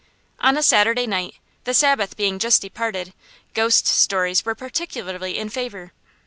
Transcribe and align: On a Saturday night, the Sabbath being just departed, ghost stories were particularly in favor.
On 0.39 0.57
a 0.57 0.63
Saturday 0.63 1.05
night, 1.05 1.35
the 1.63 1.75
Sabbath 1.75 2.17
being 2.17 2.39
just 2.39 2.63
departed, 2.63 3.13
ghost 3.53 3.85
stories 3.85 4.43
were 4.43 4.55
particularly 4.55 5.37
in 5.37 5.47
favor. 5.49 5.91